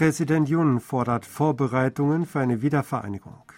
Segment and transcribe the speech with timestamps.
[0.00, 3.52] Präsident Yun fordert Vorbereitungen für eine Wiedervereinigung.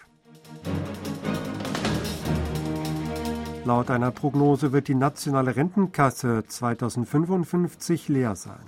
[3.63, 8.65] Laut einer Prognose wird die nationale Rentenkasse 2055 leer sein.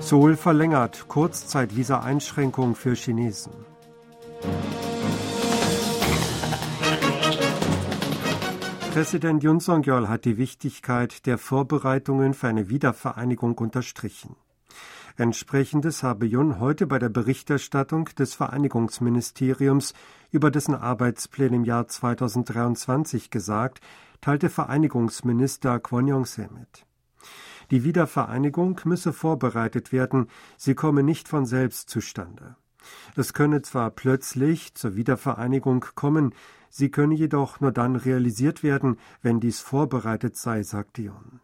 [0.00, 3.69] Seoul verlängert Kurzzeitvisa-Einschränkung für Chinesen.
[9.00, 14.36] Präsident Yun Song-yeol hat die Wichtigkeit der Vorbereitungen für eine Wiedervereinigung unterstrichen.
[15.16, 19.94] Entsprechendes habe Yun heute bei der Berichterstattung des Vereinigungsministeriums
[20.30, 23.80] über dessen Arbeitspläne im Jahr 2023 gesagt,
[24.20, 26.84] teilte Vereinigungsminister Kwon Yong-se mit.
[27.70, 30.26] Die Wiedervereinigung müsse vorbereitet werden,
[30.58, 32.54] sie komme nicht von selbst zustande.
[33.16, 36.34] Es könne zwar plötzlich zur Wiedervereinigung kommen,
[36.68, 41.40] sie könne jedoch nur dann realisiert werden, wenn dies vorbereitet sei, sagte Yon.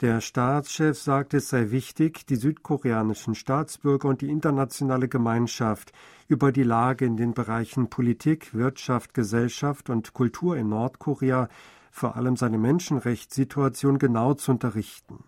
[0.00, 5.92] Der Staatschef sagte, es sei wichtig, die südkoreanischen Staatsbürger und die internationale Gemeinschaft
[6.26, 11.48] über die Lage in den Bereichen Politik, Wirtschaft, Gesellschaft und Kultur in Nordkorea
[11.92, 15.22] vor allem seine Menschenrechtssituation genau zu unterrichten.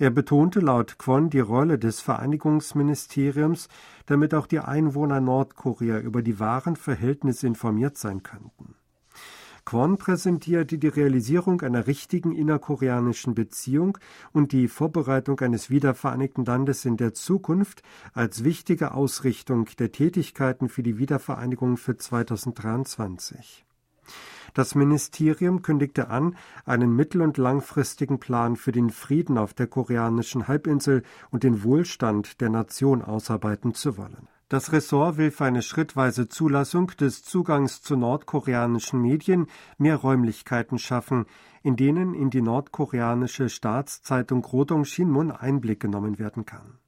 [0.00, 3.68] Er betonte laut Kwon die Rolle des Vereinigungsministeriums,
[4.06, 8.76] damit auch die Einwohner Nordkorea über die wahren Verhältnisse informiert sein könnten.
[9.64, 13.98] Kwon präsentierte die Realisierung einer richtigen innerkoreanischen Beziehung
[14.32, 17.82] und die Vorbereitung eines wiedervereinigten Landes in der Zukunft
[18.14, 23.66] als wichtige Ausrichtung der Tätigkeiten für die Wiedervereinigung für 2023.
[24.54, 30.48] Das Ministerium kündigte an, einen mittel- und langfristigen Plan für den Frieden auf der koreanischen
[30.48, 34.28] Halbinsel und den Wohlstand der Nation ausarbeiten zu wollen.
[34.48, 41.26] Das Ressort will für eine schrittweise Zulassung des Zugangs zu nordkoreanischen Medien mehr Räumlichkeiten schaffen,
[41.62, 46.78] in denen in die nordkoreanische Staatszeitung Rodong Shinmun Einblick genommen werden kann.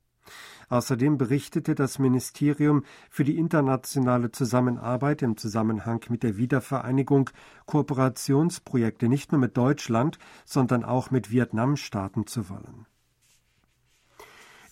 [0.71, 7.31] Außerdem berichtete das Ministerium für die internationale Zusammenarbeit im Zusammenhang mit der Wiedervereinigung
[7.67, 12.87] Kooperationsprojekte nicht nur mit Deutschland, sondern auch mit Vietnam starten zu wollen.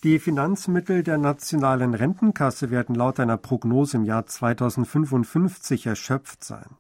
[0.05, 6.77] Die Finanzmittel der nationalen Rentenkasse werden laut einer Prognose im Jahr 2055 erschöpft sein.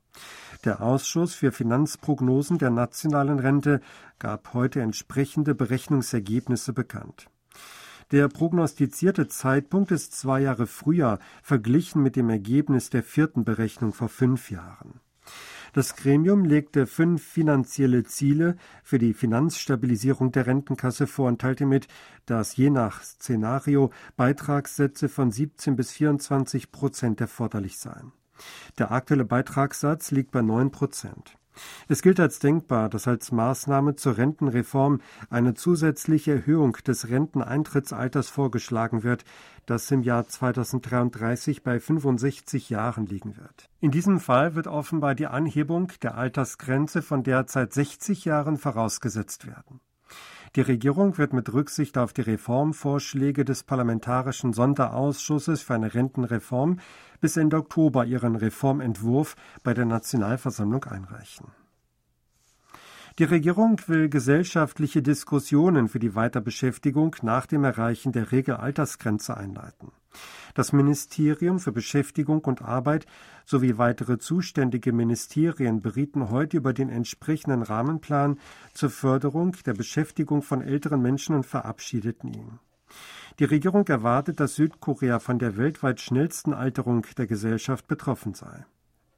[0.64, 3.80] Der Ausschuss für Finanzprognosen der nationalen Rente
[4.20, 7.28] gab heute entsprechende Berechnungsergebnisse bekannt.
[8.10, 14.08] Der prognostizierte Zeitpunkt ist zwei Jahre früher verglichen mit dem Ergebnis der vierten Berechnung vor
[14.08, 15.00] fünf Jahren.
[15.74, 21.86] Das Gremium legte fünf finanzielle Ziele für die Finanzstabilisierung der Rentenkasse vor und teilte mit,
[22.24, 28.12] dass je nach Szenario Beitragssätze von 17 bis 24 Prozent erforderlich seien.
[28.78, 31.37] Der aktuelle Beitragssatz liegt bei 9 Prozent.
[31.88, 39.02] Es gilt als denkbar, dass als Maßnahme zur Rentenreform eine zusätzliche Erhöhung des Renteneintrittsalters vorgeschlagen
[39.02, 39.24] wird,
[39.66, 43.68] das im Jahr 2033 bei 65 Jahren liegen wird.
[43.80, 49.80] In diesem Fall wird offenbar die Anhebung der Altersgrenze von derzeit 60 Jahren vorausgesetzt werden.
[50.56, 56.80] Die Regierung wird mit Rücksicht auf die Reformvorschläge des Parlamentarischen Sonderausschusses für eine Rentenreform
[57.20, 61.48] bis Ende Oktober ihren Reformentwurf bei der Nationalversammlung einreichen.
[63.18, 69.90] Die Regierung will gesellschaftliche Diskussionen für die Weiterbeschäftigung nach dem Erreichen der Regelaltersgrenze einleiten.
[70.54, 73.06] Das Ministerium für Beschäftigung und Arbeit
[73.44, 78.38] sowie weitere zuständige Ministerien berieten heute über den entsprechenden Rahmenplan
[78.74, 82.58] zur Förderung der Beschäftigung von älteren Menschen und verabschiedeten ihn.
[83.38, 88.64] Die Regierung erwartet, dass Südkorea von der weltweit schnellsten Alterung der Gesellschaft betroffen sei.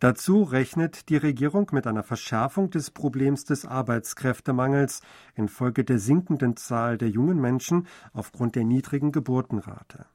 [0.00, 5.02] Dazu rechnet die Regierung mit einer Verschärfung des Problems des Arbeitskräftemangels
[5.34, 10.06] infolge der sinkenden Zahl der jungen Menschen aufgrund der niedrigen Geburtenrate.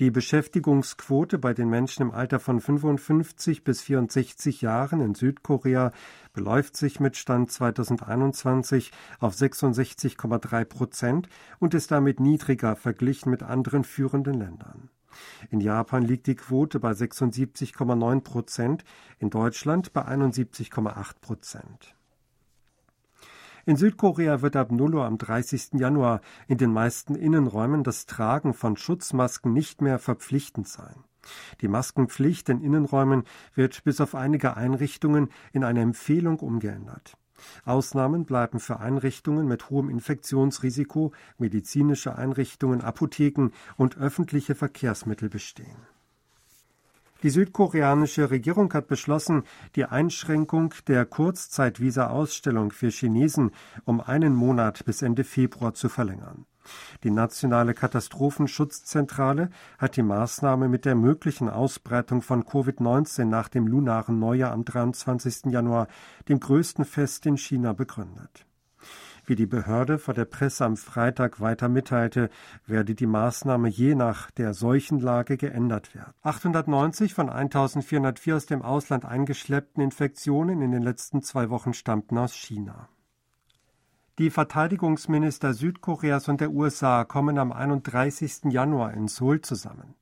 [0.00, 5.92] Die Beschäftigungsquote bei den Menschen im Alter von 55 bis 64 Jahren in Südkorea
[6.32, 8.90] beläuft sich mit Stand 2021
[9.20, 11.28] auf 66,3 Prozent
[11.60, 14.90] und ist damit niedriger verglichen mit anderen führenden Ländern.
[15.50, 18.84] In Japan liegt die Quote bei 76,9 Prozent,
[19.20, 21.94] in Deutschland bei 71,8 Prozent.
[23.66, 25.74] In Südkorea wird ab 0 Uhr am 30.
[25.74, 31.04] Januar in den meisten Innenräumen das Tragen von Schutzmasken nicht mehr verpflichtend sein.
[31.62, 33.24] Die Maskenpflicht in Innenräumen
[33.54, 37.16] wird bis auf einige Einrichtungen in eine Empfehlung umgeändert.
[37.64, 45.76] Ausnahmen bleiben für Einrichtungen mit hohem Infektionsrisiko, medizinische Einrichtungen, Apotheken und öffentliche Verkehrsmittel bestehen.
[47.24, 49.44] Die südkoreanische Regierung hat beschlossen,
[49.76, 53.52] die Einschränkung der Kurzzeitvisa-Ausstellung für Chinesen
[53.86, 56.44] um einen Monat bis Ende Februar zu verlängern.
[57.02, 59.48] Die nationale Katastrophenschutzzentrale
[59.78, 65.46] hat die Maßnahme mit der möglichen Ausbreitung von Covid-19 nach dem lunaren Neujahr am 23.
[65.46, 65.88] Januar,
[66.28, 68.44] dem größten Fest in China, begründet.
[69.26, 72.28] Wie die Behörde vor der Presse am Freitag weiter mitteilte,
[72.66, 76.12] werde die Maßnahme je nach der Seuchenlage geändert werden.
[76.22, 82.34] 890 von 1404 aus dem Ausland eingeschleppten Infektionen in den letzten zwei Wochen stammten aus
[82.34, 82.88] China.
[84.18, 88.52] Die Verteidigungsminister Südkoreas und der USA kommen am 31.
[88.52, 89.94] Januar in Seoul zusammen.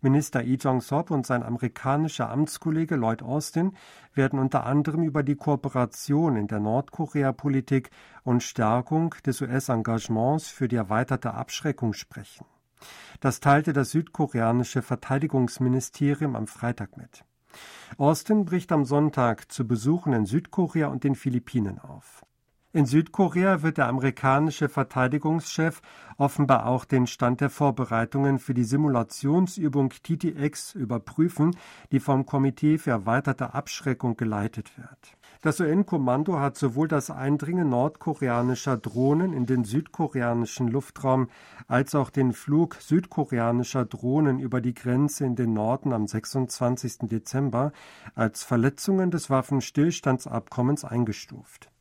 [0.00, 3.76] Minister Lee Jong-sop und sein amerikanischer Amtskollege Lloyd Austin
[4.14, 7.90] werden unter anderem über die Kooperation in der Nordkorea-Politik
[8.22, 12.46] und Stärkung des US-Engagements für die erweiterte Abschreckung sprechen.
[13.20, 17.24] Das teilte das südkoreanische Verteidigungsministerium am Freitag mit.
[17.96, 22.24] Austin bricht am Sonntag zu Besuchen in Südkorea und den Philippinen auf.
[22.78, 25.82] In Südkorea wird der amerikanische Verteidigungschef
[26.16, 31.56] offenbar auch den Stand der Vorbereitungen für die Simulationsübung TTX überprüfen,
[31.90, 35.16] die vom Komitee für erweiterte Abschreckung geleitet wird.
[35.42, 41.30] Das UN-Kommando hat sowohl das Eindringen nordkoreanischer Drohnen in den südkoreanischen Luftraum
[41.66, 47.08] als auch den Flug südkoreanischer Drohnen über die Grenze in den Norden am 26.
[47.08, 47.72] Dezember
[48.14, 51.72] als Verletzungen des Waffenstillstandsabkommens eingestuft.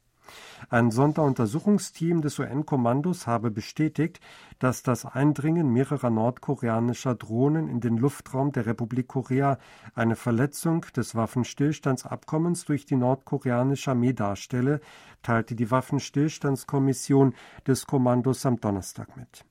[0.69, 4.19] Ein Sonderuntersuchungsteam des UN-Kommandos habe bestätigt,
[4.59, 9.57] dass das Eindringen mehrerer nordkoreanischer Drohnen in den Luftraum der Republik Korea
[9.95, 14.81] eine Verletzung des Waffenstillstandsabkommens durch die nordkoreanische Armee darstelle,
[15.23, 17.33] teilte die Waffenstillstandskommission
[17.65, 19.45] des Kommandos am Donnerstag mit.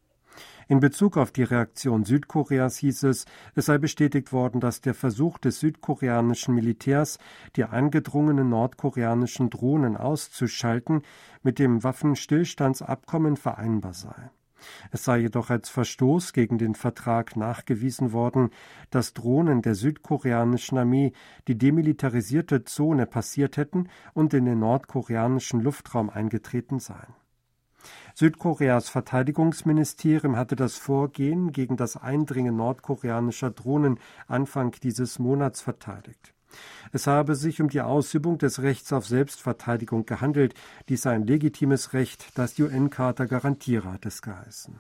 [0.68, 5.38] In Bezug auf die Reaktion Südkoreas hieß es, es sei bestätigt worden, dass der Versuch
[5.38, 7.18] des südkoreanischen Militärs,
[7.54, 11.02] die eingedrungenen nordkoreanischen Drohnen auszuschalten,
[11.44, 14.30] mit dem Waffenstillstandsabkommen vereinbar sei.
[14.90, 18.50] Es sei jedoch als Verstoß gegen den Vertrag nachgewiesen worden,
[18.90, 21.12] dass Drohnen der südkoreanischen Armee
[21.46, 27.14] die demilitarisierte Zone passiert hätten und in den nordkoreanischen Luftraum eingetreten seien.
[28.14, 36.32] Südkoreas Verteidigungsministerium hatte das Vorgehen gegen das Eindringen nordkoreanischer Drohnen Anfang dieses Monats verteidigt.
[36.92, 40.54] Es habe sich um die Ausübung des Rechts auf Selbstverteidigung gehandelt.
[40.88, 44.78] Dies sei ein legitimes Recht, das die UN-Charta garantiere, hat es geheißen.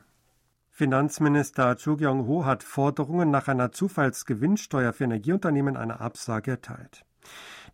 [0.70, 7.04] Finanzminister Chu Kyung-ho hat Forderungen nach einer Zufallsgewinnsteuer für Energieunternehmen eine Absage erteilt.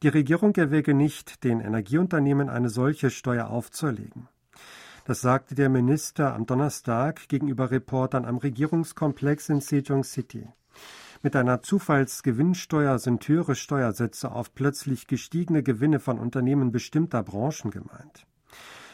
[0.03, 4.29] Die Regierung erwäge nicht, den Energieunternehmen eine solche Steuer aufzuerlegen.
[5.05, 10.47] Das sagte der Minister am Donnerstag gegenüber Reportern am Regierungskomplex in Sejong City.
[11.23, 18.27] Mit einer Zufallsgewinnsteuer sind höhere Steuersätze auf plötzlich gestiegene Gewinne von Unternehmen bestimmter Branchen gemeint.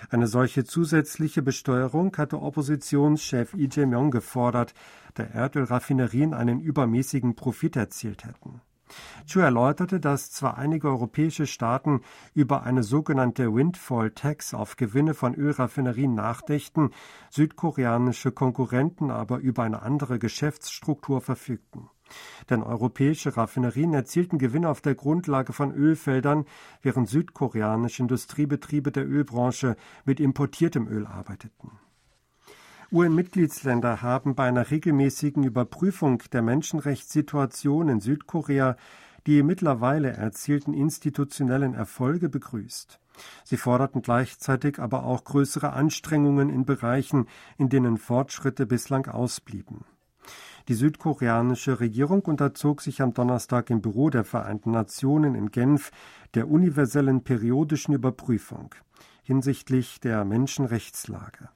[0.09, 4.73] Eine solche zusätzliche Besteuerung hatte Oppositionschef Lee Jae-myung gefordert,
[5.15, 8.63] da Erdölraffinerien einen übermäßigen Profit erzielt hätten.
[9.27, 12.03] Chu erläuterte, dass zwar einige europäische Staaten
[12.35, 16.91] über eine sogenannte Windfall Tax auf Gewinne von Ölraffinerien nachdächten,
[17.31, 21.91] südkoreanische Konkurrenten aber über eine andere Geschäftsstruktur verfügten.
[22.49, 26.47] Denn europäische Raffinerien erzielten Gewinne auf der Grundlage von Ölfeldern,
[26.83, 31.73] während südkoreanische Industriebetriebe der Ölbranche mit importiertem Öl arbeiteten.
[32.91, 38.77] UN-Mitgliedsländer haben bei einer regelmäßigen Überprüfung der Menschenrechtssituation in Südkorea
[39.27, 42.99] die mittlerweile erzielten institutionellen Erfolge begrüßt.
[43.45, 47.27] Sie forderten gleichzeitig aber auch größere Anstrengungen in Bereichen,
[47.59, 49.85] in denen Fortschritte bislang ausblieben.
[50.69, 55.91] Die südkoreanische Regierung unterzog sich am Donnerstag im Büro der Vereinten Nationen in Genf
[56.33, 58.75] der universellen periodischen Überprüfung
[59.29, 61.51] hinsichtlich der Menschenrechtslage.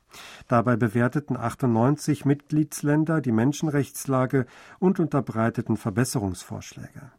[0.47, 4.45] Dabei bewerteten 98 Mitgliedsländer die Menschenrechtslage
[4.79, 7.13] und unterbreiteten Verbesserungsvorschläge.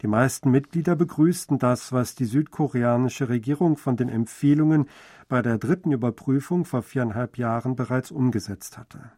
[0.00, 4.88] Die meisten Mitglieder begrüßten das, was die südkoreanische Regierung von den Empfehlungen
[5.28, 9.12] bei der dritten Überprüfung vor viereinhalb Jahren bereits umgesetzt hatte.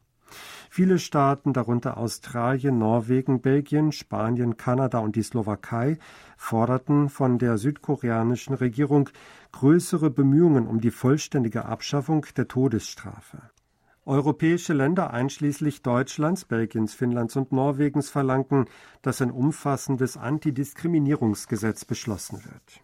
[0.71, 5.99] Viele Staaten, darunter Australien, Norwegen, Belgien, Spanien, Kanada und die Slowakei,
[6.37, 9.09] forderten von der südkoreanischen Regierung
[9.53, 13.43] größere Bemühungen um die vollständige Abschaffung der Todesstrafe.
[14.05, 18.65] Europäische Länder einschließlich Deutschlands, Belgiens, Finnlands und Norwegens verlangten,
[19.01, 22.83] dass ein umfassendes Antidiskriminierungsgesetz beschlossen wird.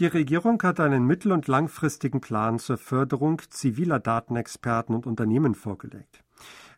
[0.00, 6.23] Die Regierung hat einen mittel- und langfristigen Plan zur Förderung ziviler Datenexperten und Unternehmen vorgelegt.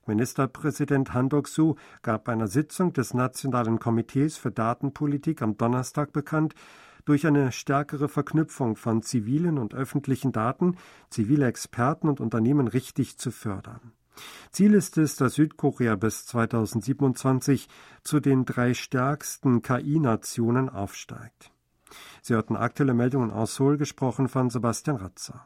[0.06, 6.54] Ministerpräsident Han Dok-su gab bei einer Sitzung des Nationalen Komitees für Datenpolitik am Donnerstag bekannt,
[7.04, 10.76] durch eine stärkere Verknüpfung von zivilen und öffentlichen Daten
[11.08, 13.92] zivile Experten und Unternehmen richtig zu fördern.
[14.50, 17.68] Ziel ist es, dass Südkorea bis 2027
[18.02, 21.52] zu den drei stärksten KI-Nationen aufsteigt.
[22.22, 25.44] Sie hörten aktuelle Meldungen aus Seoul, gesprochen von Sebastian Ratzer.